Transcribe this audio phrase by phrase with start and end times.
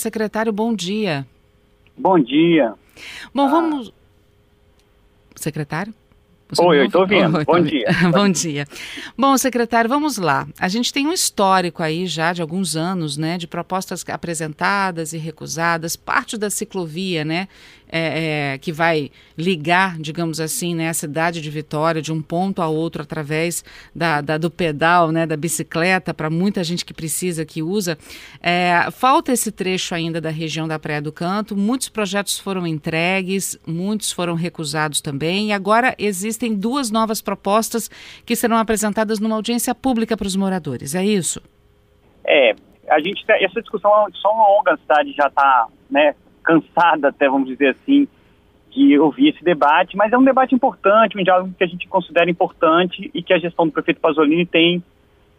[0.00, 1.26] Secretário, bom dia.
[1.96, 2.72] Bom dia.
[3.34, 3.92] Bom, vamos.
[5.36, 5.92] Secretário?
[6.48, 7.36] Você Oi, eu estou ouvindo.
[7.36, 7.86] Oi, Bom dia.
[8.10, 8.66] Bom dia.
[9.16, 10.48] Bom, secretário, vamos lá.
[10.58, 15.18] A gente tem um histórico aí já de alguns anos, né, de propostas apresentadas e
[15.18, 17.46] recusadas, parte da ciclovia, né,
[17.90, 22.62] é, é, que vai ligar, digamos assim, né, a cidade de Vitória de um ponto
[22.62, 23.64] a outro através
[23.94, 27.98] da, da do pedal, né, da bicicleta, para muita gente que precisa, que usa.
[28.40, 31.56] É, falta esse trecho ainda da região da Praia do Canto.
[31.56, 35.48] Muitos projetos foram entregues, muitos foram recusados também.
[35.48, 37.90] E agora existem duas novas propostas
[38.24, 40.94] que serão apresentadas numa audiência pública para os moradores.
[40.94, 41.42] É isso?
[42.24, 42.54] É,
[42.88, 47.28] a gente essa discussão é só uma longa, a cidade já está, né, cansada, até
[47.28, 48.08] vamos dizer assim,
[48.70, 52.30] de ouvir esse debate, mas é um debate importante, um diálogo que a gente considera
[52.30, 54.82] importante e que a gestão do prefeito Pasolini tem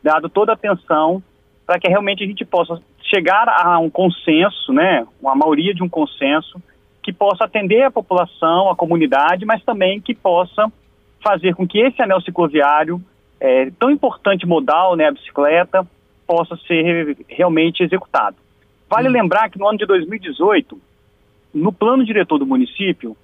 [0.04, 1.24] dado toda a atenção
[1.66, 5.90] para que realmente a gente possa chegar a um consenso, né, uma maioria de um
[5.90, 6.62] consenso
[7.02, 10.72] que possa atender a população, a comunidade, mas também que possa
[11.24, 13.02] fazer com que esse anel cicloviário,
[13.40, 15.88] é, tão importante modal, né, a bicicleta,
[16.28, 18.38] possa ser realmente executado.
[18.90, 19.12] Vale hum.
[19.12, 20.80] lembrar que no ano de 2018,
[21.54, 23.16] no plano diretor do município,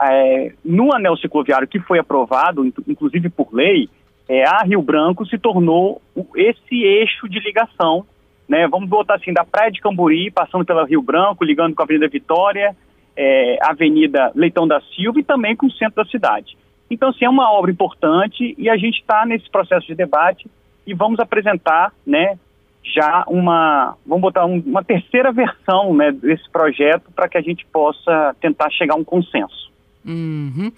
[0.00, 3.88] é, no anel cicloviário que foi aprovado, inclusive por lei,
[4.28, 6.02] é, a Rio Branco se tornou
[6.36, 8.04] esse eixo de ligação,
[8.48, 8.68] né?
[8.68, 12.08] Vamos botar assim, da Praia de Camburi, passando pela Rio Branco, ligando com a Avenida
[12.08, 12.76] Vitória,
[13.16, 16.56] é, Avenida Leitão da Silva e também com o centro da cidade.
[16.90, 20.48] Então, assim, é uma obra importante e a gente está nesse processo de debate
[20.86, 22.38] e vamos apresentar, né,
[22.84, 27.66] já uma, vamos botar um, uma terceira versão né, desse projeto para que a gente
[27.66, 29.68] possa tentar chegar a um consenso.
[30.06, 30.72] Uhum.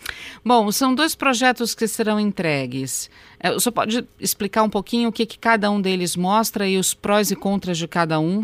[0.44, 3.08] Bom, são dois projetos que serão entregues.
[3.38, 6.76] É, o senhor pode explicar um pouquinho o que, que cada um deles mostra e
[6.76, 8.42] os prós e contras de cada um?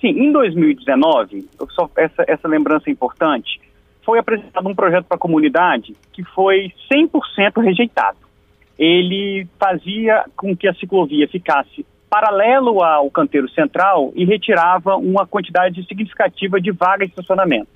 [0.00, 3.60] Sim, em 2019, só essa, essa lembrança é importante,
[4.02, 8.18] foi apresentado um projeto para a comunidade que foi 100% rejeitado.
[8.78, 15.86] Ele fazia com que a ciclovia ficasse paralelo ao canteiro central e retirava uma quantidade
[15.86, 17.70] significativa de vagas de estacionamento.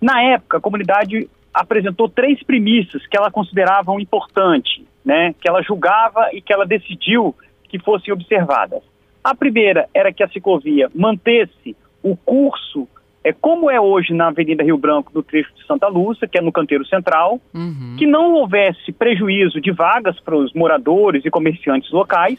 [0.00, 6.28] Na época, a comunidade apresentou três premissas que ela considerava importantes, né, que ela julgava
[6.32, 7.34] e que ela decidiu
[7.68, 8.82] que fossem observadas.
[9.24, 12.86] A primeira era que a ciclovia mantesse o curso
[13.24, 16.40] é como é hoje na Avenida Rio Branco, no trecho de Santa Lúcia, que é
[16.40, 17.96] no canteiro central, uhum.
[17.98, 22.38] que não houvesse prejuízo de vagas para os moradores e comerciantes locais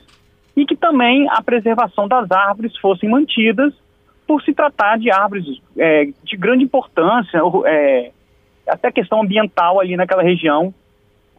[0.59, 3.73] e que também a preservação das árvores fossem mantidas
[4.27, 5.45] por se tratar de árvores
[5.77, 8.11] é, de grande importância, é,
[8.67, 10.73] até questão ambiental ali naquela região,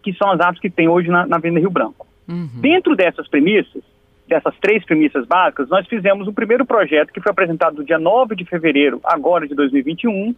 [0.02, 2.06] que são as árvores que tem hoje na, na Avenida Rio Branco.
[2.26, 2.48] Uhum.
[2.62, 3.82] Dentro dessas premissas,
[4.26, 8.34] dessas três premissas básicas, nós fizemos o primeiro projeto que foi apresentado no dia 9
[8.34, 10.34] de fevereiro, agora de 2021,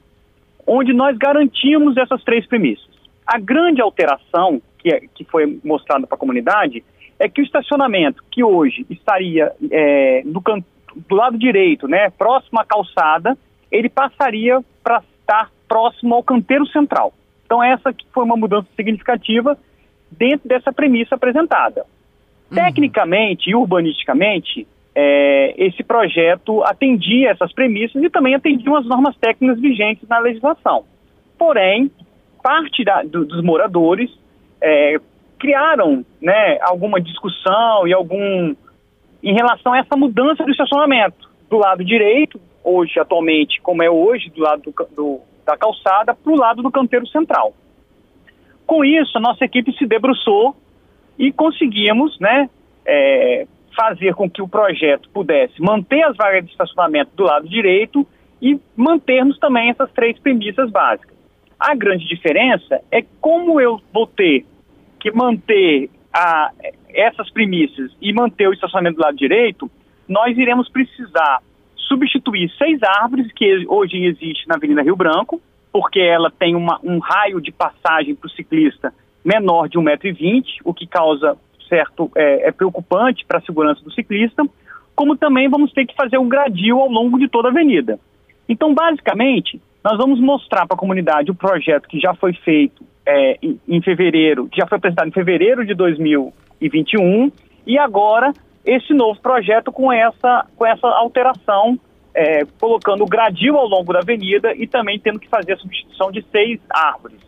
[0.66, 2.90] onde nós garantimos essas três premissas.
[3.24, 6.82] A grande alteração que, é, que foi mostrada para a comunidade
[7.22, 10.42] é que o estacionamento que hoje estaria é, no
[10.94, 13.38] do lado direito, né, próximo à calçada,
[13.70, 17.14] ele passaria para estar próximo ao canteiro central.
[17.46, 19.56] Então essa foi uma mudança significativa
[20.10, 21.86] dentro dessa premissa apresentada.
[22.50, 22.56] Uhum.
[22.56, 29.60] Tecnicamente e urbanisticamente, é, esse projeto atendia essas premissas e também atendia as normas técnicas
[29.60, 30.84] vigentes na legislação.
[31.38, 31.90] Porém,
[32.42, 34.10] parte da, do, dos moradores
[34.60, 34.98] é,
[35.42, 38.54] criaram né, alguma discussão e algum
[39.20, 44.30] em relação a essa mudança do estacionamento do lado direito, hoje atualmente como é hoje
[44.30, 47.52] do lado do, do, da calçada, para o lado do canteiro central.
[48.64, 50.54] Com isso, a nossa equipe se debruçou
[51.18, 52.48] e conseguimos, né,
[52.86, 53.44] é,
[53.76, 58.06] fazer com que o projeto pudesse manter as vagas de estacionamento do lado direito
[58.40, 61.16] e mantermos também essas três premissas básicas.
[61.58, 64.46] A grande diferença é como eu vou ter
[65.02, 66.52] que manter a,
[66.88, 69.68] essas premissas e manter o estacionamento do lado direito,
[70.08, 71.40] nós iremos precisar
[71.76, 75.42] substituir seis árvores que hoje existe na Avenida Rio Branco,
[75.72, 78.94] porque ela tem uma, um raio de passagem para o ciclista
[79.24, 81.36] menor de 1,20m, o que causa
[81.68, 84.44] certo é, é preocupante para a segurança do ciclista,
[84.94, 87.98] como também vamos ter que fazer um gradil ao longo de toda a avenida.
[88.48, 93.38] Então, basicamente, nós vamos mostrar para a comunidade o projeto que já foi feito é,
[93.42, 97.30] em, em, fevereiro, já foi apresentado em fevereiro de 2021,
[97.66, 98.32] e agora
[98.64, 101.78] esse novo projeto com essa, com essa alteração,
[102.14, 106.22] é, colocando gradil ao longo da avenida e também tendo que fazer a substituição de
[106.30, 107.18] seis árvores,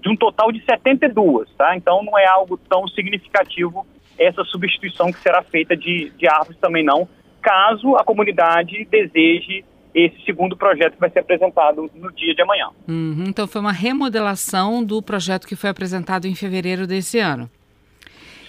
[0.00, 1.76] de um total de 72, tá?
[1.76, 3.86] Então não é algo tão significativo
[4.18, 7.08] essa substituição que será feita de, de árvores também não,
[7.40, 9.64] caso a comunidade deseje
[10.06, 12.68] esse segundo projeto que vai ser apresentado no dia de amanhã.
[12.86, 17.50] Uhum, então foi uma remodelação do projeto que foi apresentado em fevereiro desse ano.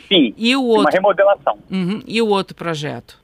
[0.08, 0.82] Sim, e o outro...
[0.82, 1.58] uma remodelação.
[1.72, 3.20] Uhum, e o outro projeto?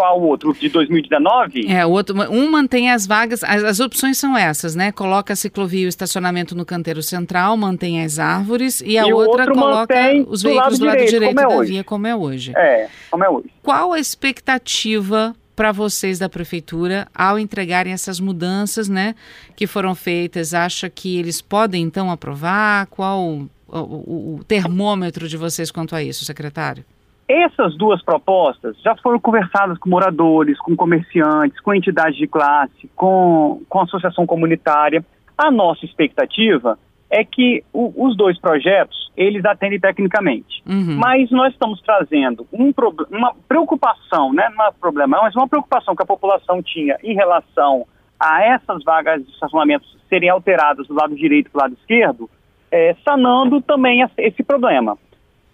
[0.00, 0.54] qual o outro?
[0.54, 1.70] De 2019?
[1.70, 4.90] É, o outro, um mantém as vagas, as, as, opções são essas, né?
[4.90, 9.12] Coloca a ciclovia e o estacionamento no canteiro central, mantém as árvores, e a e
[9.12, 9.94] outra coloca
[10.26, 11.72] os veículos do lado direito, direito é da hoje.
[11.72, 12.52] via, como é hoje.
[12.56, 13.50] É, como é hoje.
[13.62, 19.14] Qual a expectativa para vocês da prefeitura ao entregarem essas mudanças, né,
[19.56, 20.54] que foram feitas?
[20.54, 22.86] Acha que eles podem então aprovar?
[22.86, 26.84] Qual o, o, o termômetro de vocês quanto a isso, secretário?
[27.28, 33.62] Essas duas propostas já foram conversadas com moradores, com comerciantes, com entidades de classe, com,
[33.68, 35.04] com associação comunitária.
[35.38, 36.76] A nossa expectativa
[37.10, 40.62] é que o, os dois projetos, eles atendem tecnicamente.
[40.66, 40.96] Uhum.
[40.96, 42.72] Mas nós estamos trazendo um,
[43.10, 47.84] uma preocupação, né, não é problema, mas uma preocupação que a população tinha em relação
[48.18, 52.30] a essas vagas de estacionamento serem alteradas do lado direito para o lado esquerdo,
[52.70, 54.96] é, sanando também esse problema.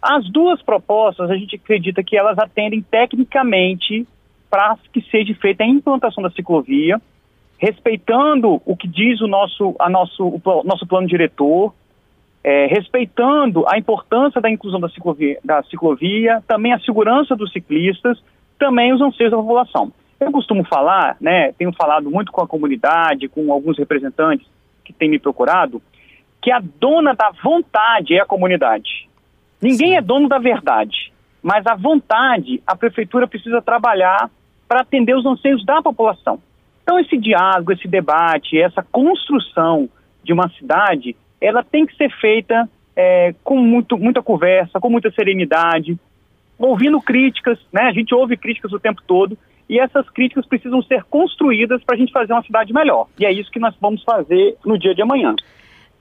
[0.02, 4.06] As duas propostas, a gente acredita que elas atendem tecnicamente
[4.50, 7.00] para que seja feita a implantação da ciclovia,
[7.58, 11.74] respeitando o que diz o nosso, a nosso, o nosso plano diretor,
[12.44, 18.22] é, respeitando a importância da inclusão da ciclovia, da ciclovia, também a segurança dos ciclistas,
[18.58, 19.92] também os anseios da população.
[20.20, 24.46] Eu costumo falar, né, tenho falado muito com a comunidade, com alguns representantes
[24.84, 25.82] que têm me procurado,
[26.40, 29.08] que a dona da vontade é a comunidade.
[29.60, 29.96] Ninguém Sim.
[29.96, 31.12] é dono da verdade,
[31.42, 34.30] mas a vontade a prefeitura precisa trabalhar
[34.68, 36.40] para atender os anseios da população.
[36.86, 39.88] Então esse diálogo, esse debate, essa construção
[40.22, 45.10] de uma cidade, ela tem que ser feita é, com muito, muita conversa, com muita
[45.10, 45.98] serenidade,
[46.56, 47.82] ouvindo críticas, né?
[47.82, 49.36] A gente ouve críticas o tempo todo
[49.68, 53.08] e essas críticas precisam ser construídas para a gente fazer uma cidade melhor.
[53.18, 55.34] E é isso que nós vamos fazer no dia de amanhã.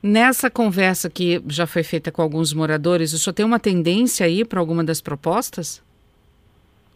[0.04, 4.46] Nessa conversa que já foi feita com alguns moradores, o senhor tem uma tendência aí
[4.46, 5.84] para alguma das propostas?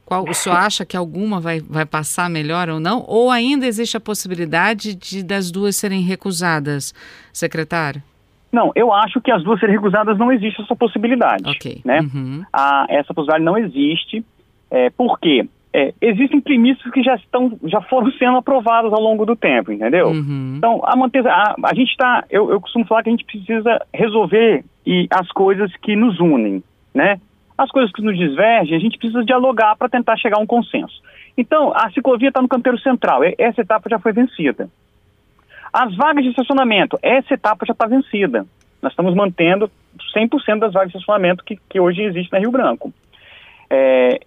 [0.09, 3.05] Qual, o senhor acha que alguma vai, vai passar melhor ou não?
[3.07, 6.93] Ou ainda existe a possibilidade de das duas serem recusadas,
[7.31, 8.01] secretário?
[8.51, 11.43] Não, eu acho que as duas serem recusadas não existe essa possibilidade.
[11.47, 11.81] Ok.
[11.85, 11.99] Né?
[12.01, 12.43] Uhum.
[12.51, 14.25] A, essa possibilidade não existe.
[14.71, 15.47] É, por quê?
[15.73, 20.07] é, existem premissas que já estão, já foram sendo aprovadas ao longo do tempo, entendeu?
[20.07, 20.55] Uhum.
[20.57, 24.63] Então a, a, a gente está, eu, eu costumo falar que a gente precisa resolver
[24.85, 26.63] e as coisas que nos unem,
[26.93, 27.19] né?
[27.59, 31.01] As coisas que nos divergem, a gente precisa dialogar para tentar chegar a um consenso.
[31.37, 34.69] Então a ciclovia está no canteiro central, essa etapa já foi vencida.
[35.73, 38.45] As vagas de estacionamento, essa etapa já está vencida.
[38.81, 39.69] Nós estamos mantendo
[40.15, 42.93] 100% das vagas de estacionamento que, que hoje existe na Rio Branco.
[43.69, 44.21] É,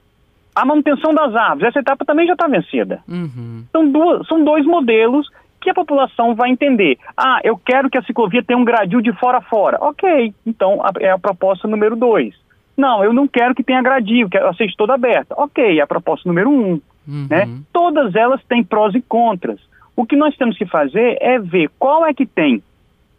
[0.55, 3.03] a manutenção das árvores, essa etapa também já está vencida.
[3.09, 3.65] Uhum.
[3.73, 5.27] São, duas, são dois modelos
[5.59, 6.99] que a população vai entender.
[7.17, 9.79] Ah, eu quero que a ciclovia tenha um gradil de fora a fora.
[9.81, 12.35] Ok, então a, é a proposta número dois.
[12.77, 15.35] Não, eu não quero que tenha gradil, que ela seja toda aberta.
[15.37, 16.81] Ok, é a proposta número um.
[17.07, 17.27] Uhum.
[17.29, 17.49] Né?
[17.73, 19.61] Todas elas têm prós e contras.
[19.95, 22.63] O que nós temos que fazer é ver qual é que tem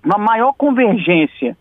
[0.03, 1.55] uma maior convergência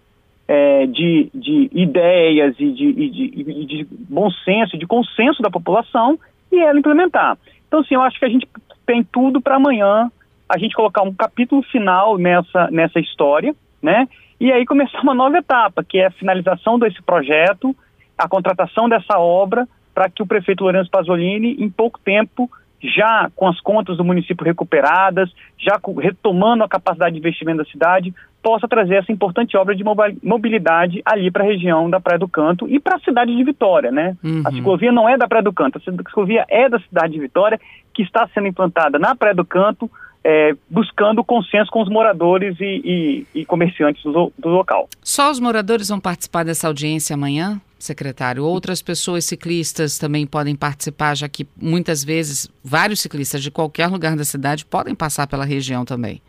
[0.49, 5.51] é, de, de, ideias e de, e de, e de, bom senso, de consenso da
[5.51, 6.19] população
[6.51, 7.39] e ela implementar.
[7.69, 8.49] Então, assim, eu acho que a gente
[8.85, 10.11] tem tudo para amanhã
[10.49, 14.07] a gente colocar um capítulo final nessa, nessa história, né?
[14.39, 17.75] E aí começar uma nova etapa, que é a finalização desse projeto,
[18.23, 22.51] a contratação dessa obra, para que o prefeito Lourenço Pasolini, em pouco tempo,
[22.83, 28.13] já com as contas do município recuperadas, já retomando a capacidade de investimento da cidade,
[28.43, 29.85] possa trazer essa importante obra de
[30.23, 33.93] mobilidade ali para a região da Praia do Canto e para a cidade de Vitória,
[33.93, 34.17] né?
[34.23, 34.43] Uhum.
[34.45, 37.61] A ciclovia não é da Praia do Canto, a ciclovia é da cidade de Vitória,
[37.95, 39.89] que está sendo implantada na Praia do Canto,
[40.25, 44.89] é, buscando consenso com os moradores e, e, e comerciantes do, do local.
[45.03, 47.61] Só os moradores vão participar dessa audiência amanhã?
[47.83, 48.45] Secretário.
[48.45, 54.17] Outras pessoas ciclistas também podem participar, já que muitas vezes vários ciclistas de qualquer lugar
[54.17, 56.21] da cidade podem passar pela região também.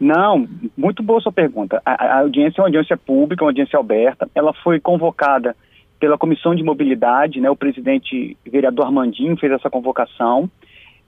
[0.00, 1.82] Não, muito boa sua pergunta.
[1.84, 4.28] A, a audiência é uma audiência pública, uma audiência aberta.
[4.34, 5.56] Ela foi convocada
[5.98, 7.50] pela Comissão de Mobilidade, né?
[7.50, 10.48] O presidente vereador Armandinho fez essa convocação.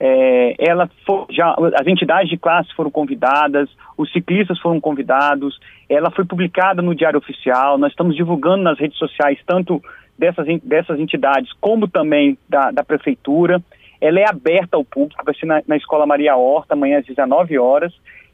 [0.03, 0.89] É, ela
[1.29, 5.59] já as entidades de classe foram convidadas, os ciclistas foram convidados.
[5.87, 7.77] Ela foi publicada no Diário Oficial.
[7.77, 9.79] Nós estamos divulgando nas redes sociais tanto
[10.17, 13.61] dessas, dessas entidades como também da, da prefeitura.
[14.01, 17.59] Ela é aberta ao público, vai ser na, na Escola Maria Horta amanhã às 19
[17.59, 17.93] horas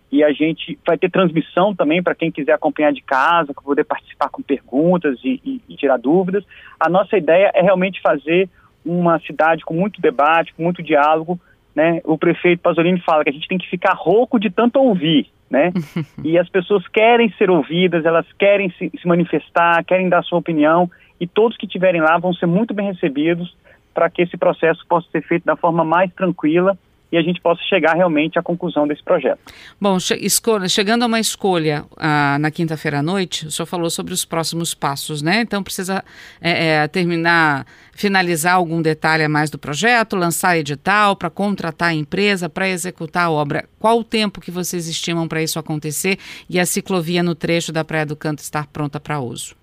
[0.09, 4.29] e a gente vai ter transmissão também para quem quiser acompanhar de casa, poder participar
[4.29, 6.45] com perguntas e, e, e, tirar dúvidas.
[6.79, 8.49] A nossa ideia é realmente fazer
[8.85, 11.37] uma cidade com muito debate, com muito diálogo,
[11.77, 15.27] né, o prefeito Pasolini fala que a gente tem que ficar rouco de tanto ouvir,
[15.47, 15.71] né?
[16.25, 20.89] e as pessoas querem ser ouvidas, elas querem se, se manifestar, querem dar sua opinião,
[21.21, 23.55] e todos que estiverem lá vão ser muito bem recebidos
[23.93, 26.75] para que esse processo possa ser feito da forma mais tranquila
[27.11, 29.39] e a gente possa chegar realmente à conclusão desse projeto.
[29.79, 33.89] Bom, che escolha, chegando a uma escolha ah, na quinta-feira à noite, o senhor falou
[33.89, 35.41] sobre os próximos passos, né?
[35.41, 36.03] Então precisa
[36.41, 41.93] é, é, terminar, finalizar algum detalhe a mais do projeto, lançar edital para contratar a
[41.93, 43.65] empresa, para executar a obra.
[43.79, 46.17] Qual o tempo que vocês estimam para isso acontecer
[46.49, 49.55] e a ciclovia no trecho da Praia do Canto estar pronta para uso?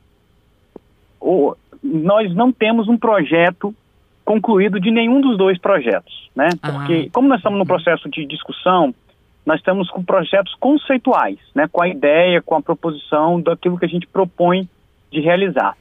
[1.21, 3.75] O, nós não temos um projeto
[4.25, 6.49] concluído de nenhum dos dois projetos, né?
[6.63, 6.73] Ah.
[6.73, 8.95] Porque como nós estamos no processo de discussão,
[9.45, 11.69] nós estamos com projetos conceituais, né?
[11.71, 14.69] Com a ideia, com a proposição daquilo que a gente propõe
[15.13, 15.77] de realizar.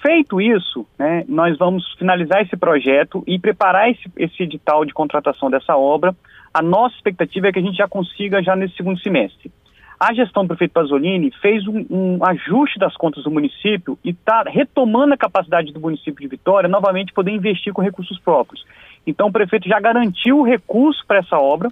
[0.00, 5.50] Feito isso, né, nós vamos finalizar esse projeto e preparar esse, esse edital de contratação
[5.50, 6.14] dessa obra.
[6.54, 9.50] A nossa expectativa é que a gente já consiga já nesse segundo semestre.
[9.98, 14.42] A gestão do prefeito Pasolini fez um, um ajuste das contas do município e está
[14.42, 18.64] retomando a capacidade do município de Vitória novamente poder investir com recursos próprios.
[19.06, 21.70] Então o prefeito já garantiu o recurso para essa obra,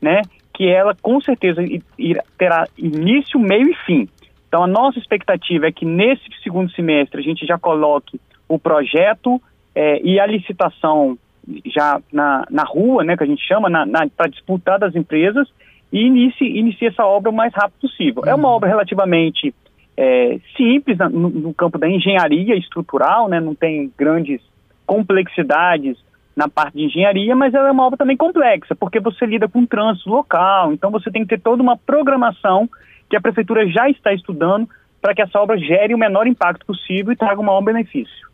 [0.00, 0.22] né?
[0.52, 1.62] Que ela com certeza
[1.98, 4.08] irá, terá início, meio e fim.
[4.46, 9.42] Então a nossa expectativa é que nesse segundo semestre a gente já coloque o projeto
[9.74, 11.18] é, e a licitação
[11.66, 13.68] já na, na rua, né, que a gente chama,
[14.16, 15.48] para disputar das empresas
[15.92, 18.22] e inicie, inicie essa obra o mais rápido possível.
[18.22, 18.28] Uhum.
[18.28, 18.54] É uma uhum.
[18.54, 19.54] obra relativamente
[19.96, 24.40] é, simples no, no, campo da engenharia estrutural, né, não tem grandes
[24.86, 25.96] complexidades
[26.36, 29.64] na parte de engenharia, mas ela é uma obra também complexa, porque você lida com
[29.64, 32.68] trânsito local, então você tem que ter toda uma programação
[33.08, 34.68] que a prefeitura já está estudando
[35.00, 38.28] para que essa obra gere o menor impacto possível e traga o maior benefício.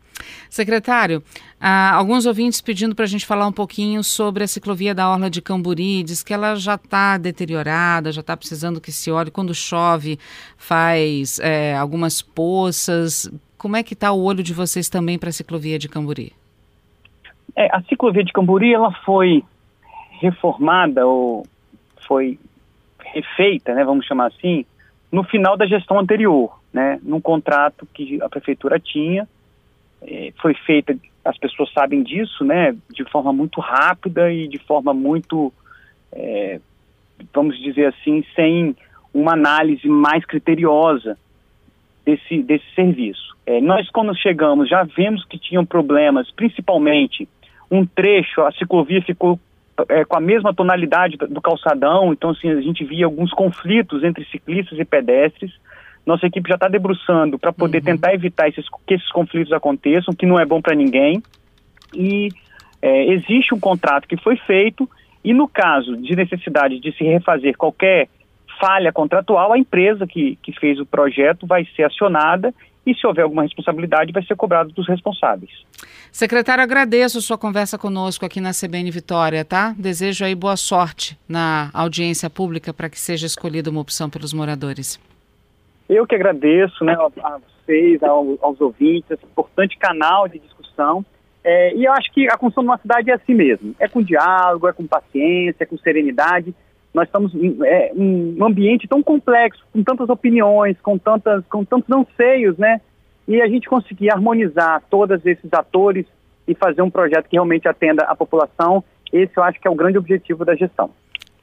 [0.51, 1.23] Secretário,
[1.61, 5.29] ah, alguns ouvintes pedindo para a gente falar um pouquinho sobre a ciclovia da Orla
[5.29, 9.55] de Camburi, diz que ela já está deteriorada, já está precisando que se olhe, quando
[9.55, 10.19] chove
[10.57, 13.31] faz é, algumas poças.
[13.57, 16.33] Como é que está o olho de vocês também para a ciclovia de Camburi?
[17.55, 19.45] É, a ciclovia de Camburi ela foi
[20.19, 21.47] reformada ou
[22.05, 22.37] foi
[22.99, 24.65] refeita, né, vamos chamar assim,
[25.09, 29.25] no final da gestão anterior, né, num contrato que a prefeitura tinha
[30.41, 35.53] foi feita, as pessoas sabem disso, né, de forma muito rápida e de forma muito,
[36.11, 36.59] é,
[37.33, 38.75] vamos dizer assim, sem
[39.13, 41.17] uma análise mais criteriosa
[42.05, 43.35] desse, desse serviço.
[43.45, 47.27] É, nós, quando chegamos, já vemos que tinham problemas, principalmente
[47.69, 49.39] um trecho, a ciclovia ficou
[49.89, 54.25] é, com a mesma tonalidade do calçadão, então assim, a gente via alguns conflitos entre
[54.25, 55.51] ciclistas e pedestres.
[56.05, 57.83] Nossa equipe já está debruçando para poder uhum.
[57.83, 61.21] tentar evitar esses, que esses conflitos aconteçam, que não é bom para ninguém.
[61.93, 62.29] E
[62.81, 64.89] é, existe um contrato que foi feito,
[65.23, 68.07] e no caso de necessidade de se refazer qualquer
[68.59, 72.53] falha contratual, a empresa que, que fez o projeto vai ser acionada
[72.85, 75.51] e, se houver alguma responsabilidade, vai ser cobrado dos responsáveis.
[76.11, 79.73] Secretário, agradeço a sua conversa conosco aqui na CBN Vitória, tá?
[79.77, 84.99] Desejo aí boa sorte na audiência pública para que seja escolhida uma opção pelos moradores.
[85.91, 91.05] Eu que agradeço né, a vocês, ao, aos ouvintes, esse importante canal de discussão.
[91.43, 93.75] É, e eu acho que a construção de uma cidade é assim mesmo.
[93.77, 96.55] É com diálogo, é com paciência, é com serenidade.
[96.93, 101.91] Nós estamos em é, um ambiente tão complexo, com tantas opiniões, com, tantas, com tantos
[101.91, 102.79] anseios, né?
[103.27, 106.05] E a gente conseguir harmonizar todos esses atores
[106.47, 108.81] e fazer um projeto que realmente atenda a população,
[109.11, 110.89] esse eu acho que é o grande objetivo da gestão.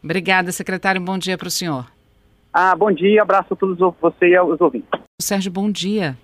[0.02, 1.02] Obrigada, secretário.
[1.02, 1.97] Bom dia para o senhor.
[2.60, 4.88] Ah, bom dia, abraço a todos você e aos ouvintes.
[5.20, 6.18] Sérgio, bom dia.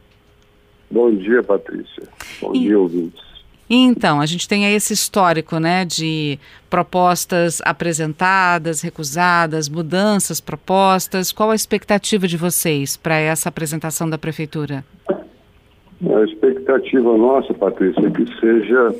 [0.90, 2.08] Bom dia, Patrícia.
[2.40, 2.58] Bom e...
[2.58, 3.22] dia, ouvintes.
[3.70, 6.36] Então, a gente tem aí esse histórico, né, de
[6.68, 11.30] propostas apresentadas, recusadas, mudanças propostas.
[11.30, 14.84] Qual a expectativa de vocês para essa apresentação da prefeitura?
[16.04, 18.92] A expectativa nossa, Patrícia, é que seja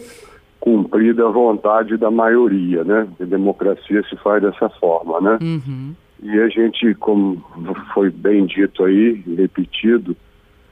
[0.60, 3.08] cumprida a vontade da maioria, né?
[3.20, 5.38] A democracia se faz dessa forma, né?
[5.42, 5.94] Uhum.
[6.24, 7.44] E a gente, como
[7.92, 10.16] foi bem dito aí, repetido,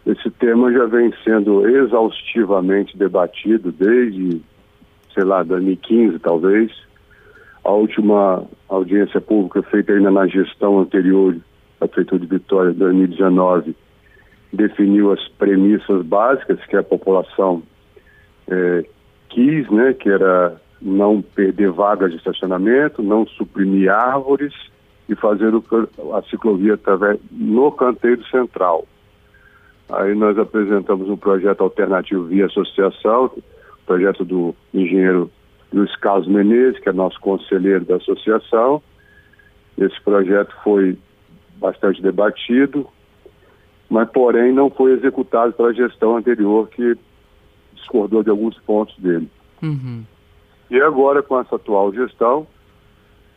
[0.07, 4.41] esse tema já vem sendo exaustivamente debatido desde,
[5.13, 6.73] sei lá, 2015 talvez.
[7.63, 11.37] A última audiência pública feita ainda na gestão anterior
[11.79, 13.77] da Prefeitura de Vitória, 2019,
[14.51, 17.63] definiu as premissas básicas que a população
[18.49, 18.87] é,
[19.29, 24.72] quis, né, que era não perder vagas de estacionamento, não suprimir árvores,
[25.13, 25.53] e fazer
[26.15, 28.87] a ciclovia através no canteiro central.
[29.89, 33.31] Aí nós apresentamos um projeto alternativo via associação,
[33.85, 35.31] projeto do engenheiro
[35.73, 38.83] Luiz Carlos Menezes, que é nosso conselheiro da associação.
[39.77, 40.97] Esse projeto foi
[41.57, 42.87] bastante debatido,
[43.89, 46.97] mas porém não foi executado pela gestão anterior que
[47.75, 49.29] discordou de alguns pontos dele.
[49.63, 50.05] Uhum.
[50.71, 52.47] E agora, com essa atual gestão,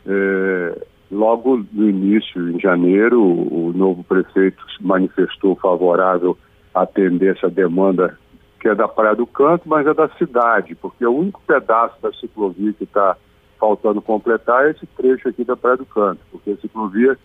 [0.06, 6.36] é, logo no início, em janeiro, o, novo prefeito se manifestou favorável
[6.74, 8.18] a atender essa demanda
[8.60, 12.12] que é da Praia do Canto, mas é da cidade, porque o único pedaço da
[12.12, 13.16] ciclovia que está
[13.58, 17.16] faltando completar é esse trecho aqui da Praia do Canto, porque a ciclovia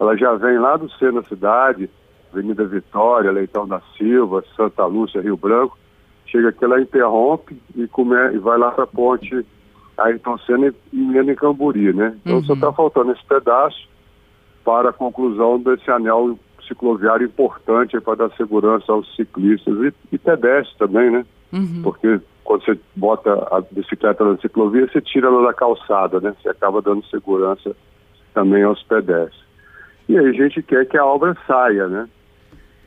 [0.00, 1.88] ela já vem lá do centro da cidade,
[2.32, 5.78] Avenida Vitória, Leitão da Silva, Santa Lúcia, Rio Branco,
[6.26, 9.46] chega aqui, ela interrompe e, come, e vai lá para a ponte
[9.96, 12.16] Ayrton Senna e em Camburi, né?
[12.24, 12.44] Então uhum.
[12.44, 13.88] só está faltando esse pedaço
[14.64, 20.76] para a conclusão desse anel cicloviário importante para dar segurança aos ciclistas e, e pedestres
[20.76, 21.24] também, né?
[21.52, 21.82] Uhum.
[21.82, 26.34] Porque quando você bota a bicicleta na ciclovia, você tira ela da calçada, né?
[26.40, 27.76] Você acaba dando segurança
[28.32, 29.44] também aos pedestres.
[30.08, 32.08] E aí a gente quer que a obra saia, né?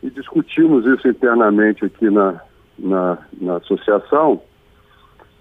[0.03, 2.41] E discutimos isso internamente aqui na,
[2.77, 4.41] na, na associação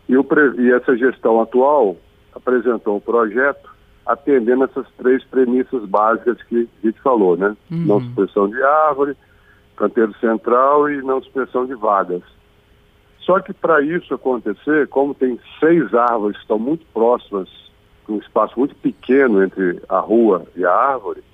[0.08, 0.26] e, o,
[0.58, 1.96] e essa gestão atual
[2.34, 3.74] apresentou um projeto
[4.06, 7.56] atendendo essas três premissas básicas que a gente falou, né?
[7.70, 7.86] Uhum.
[7.86, 9.16] Não supressão de árvore,
[9.76, 12.22] canteiro central e não supressão de vagas.
[13.20, 17.48] Só que para isso acontecer, como tem seis árvores que estão muito próximas,
[18.08, 21.24] um espaço muito pequeno entre a rua e a árvore,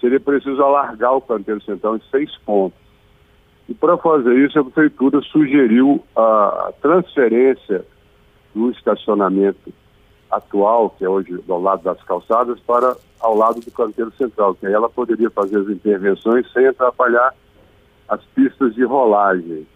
[0.00, 2.78] seria preciso alargar o canteiro central em seis pontos.
[3.68, 7.84] E para fazer isso, a prefeitura sugeriu a transferência
[8.54, 9.72] do estacionamento
[10.30, 14.66] atual, que é hoje ao lado das calçadas, para ao lado do canteiro central, que
[14.66, 17.34] aí ela poderia fazer as intervenções sem atrapalhar
[18.08, 19.66] as pistas de rolagem.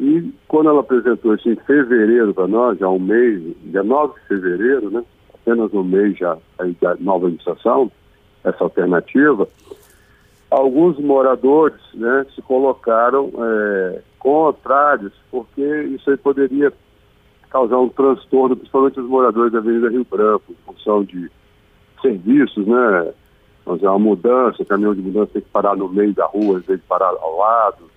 [0.00, 4.26] E quando ela apresentou isso em fevereiro para nós, já um mês, dia 9 de
[4.28, 5.04] fevereiro, né,
[5.34, 7.90] apenas um mês já aí, da nova licitação,
[8.44, 9.48] essa alternativa,
[10.50, 16.72] alguns moradores né, se colocaram é, contrários, porque isso aí poderia
[17.50, 21.30] causar um transtorno, principalmente os moradores da Avenida Rio Branco, em função de
[22.00, 23.12] serviços, né?
[23.64, 26.80] Fazer uma mudança, caminhão de mudança tem que parar no meio da rua, em vez
[26.80, 27.90] de parar ao lado.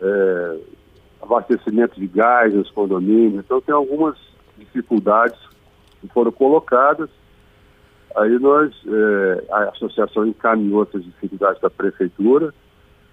[0.00, 0.58] É,
[1.22, 3.44] abastecimento de gás nos condomínios.
[3.44, 4.16] Então tem algumas
[4.58, 5.38] dificuldades
[6.00, 7.10] que foram colocadas.
[8.16, 12.54] Aí nós, é, a associação encaminhou essas dificuldades da prefeitura,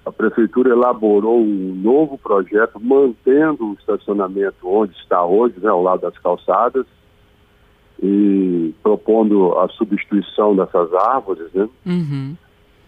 [0.05, 6.01] a prefeitura elaborou um novo projeto mantendo o estacionamento onde está hoje, né, ao lado
[6.01, 6.85] das calçadas,
[8.01, 11.69] e propondo a substituição dessas árvores, né?
[11.85, 12.35] Uhum.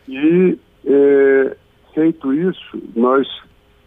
[0.10, 1.56] E é,
[1.94, 3.26] feito isso, nós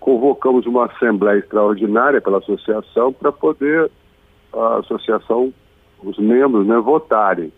[0.00, 3.90] convocamos uma assembleia extraordinária pela associação para poder
[4.54, 5.52] a associação,
[6.02, 7.52] os membros, né, votarem.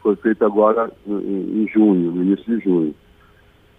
[0.00, 2.94] Foi feito agora em, em junho, no início de junho.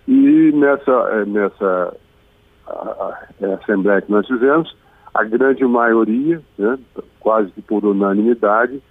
[0.10, 1.96] E nessa, eh, nessa
[2.66, 4.76] a, a, assembleia que nós fizemos,
[5.14, 6.80] a grande maioria, né,
[7.20, 8.82] quase que por unanimidade,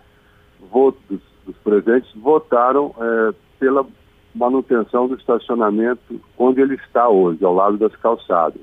[0.71, 3.85] votos dos, dos presentes votaram é, pela
[4.33, 8.63] manutenção do estacionamento onde ele está hoje, ao lado das calçadas.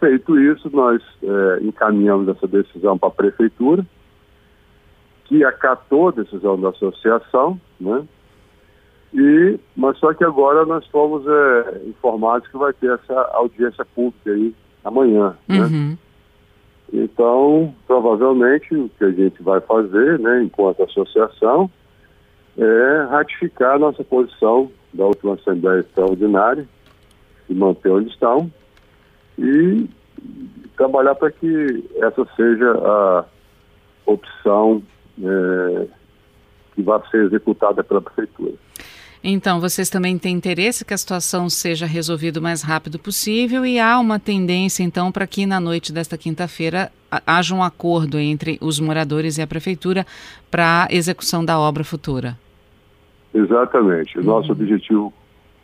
[0.00, 3.84] Feito isso, nós é, encaminhamos essa decisão para a prefeitura,
[5.26, 8.06] que acatou a decisão da associação, né?
[9.16, 14.30] E, mas só que agora nós fomos é, informados que vai ter essa audiência pública
[14.30, 15.60] aí amanhã, né?
[15.60, 15.90] uhum.
[15.90, 15.98] né?
[16.92, 21.68] Então, provavelmente o que a gente vai fazer, né, enquanto associação,
[22.56, 26.66] é ratificar a nossa posição da última Assembleia Extraordinária
[27.48, 28.50] e manter onde estão
[29.38, 29.88] e
[30.76, 33.24] trabalhar para que essa seja a
[34.06, 34.82] opção
[35.22, 35.86] é,
[36.74, 38.54] que vai ser executada pela Prefeitura.
[39.28, 43.76] Então, vocês também têm interesse que a situação seja resolvida o mais rápido possível e
[43.76, 46.92] há uma tendência, então, para que na noite desta quinta-feira
[47.26, 50.06] haja um acordo entre os moradores e a prefeitura
[50.48, 52.38] para a execução da obra futura.
[53.34, 54.16] Exatamente.
[54.16, 54.26] O uhum.
[54.28, 55.12] nosso objetivo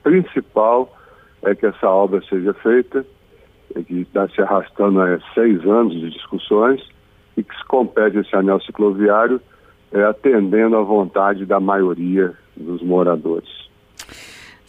[0.03, 0.93] principal
[1.45, 3.07] é que essa obra seja feita,
[3.87, 6.83] que está se arrastando há seis anos de discussões
[7.37, 9.41] e que se compete esse anel cicloviário
[9.93, 13.63] é, atendendo à vontade da maioria dos moradores.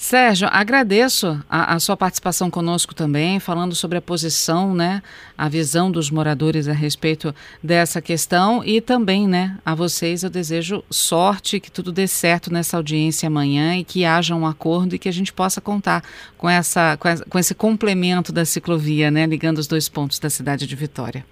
[0.04, 5.02] Sérgio, agradeço a, a, sua participação conosco também, falando sobre a posição, né,
[5.38, 10.84] a visão dos moradores a respeito dessa questão e também, né, a vocês eu desejo
[10.90, 15.08] sorte, que tudo dê certo nessa audiência amanhã e que haja um acordo e que
[15.08, 16.04] a gente possa contar
[16.38, 20.30] com, essa, com, essa, com esse complemento da ciclovia, né, ligando os dois pontos da
[20.30, 21.26] cidade de Vitória.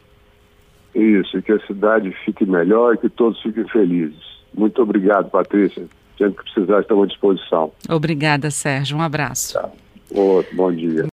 [0.96, 4.24] Isso, e que a cidade fique melhor e que todos fiquem felizes.
[4.54, 5.84] Muito obrigado, Patrícia.
[6.22, 7.72] Sempre que precisar, estamos à disposição.
[7.90, 8.96] Obrigada, Sérgio.
[8.96, 9.54] Um abraço.
[9.54, 9.68] Tá.
[10.12, 11.10] Outro, bom dia.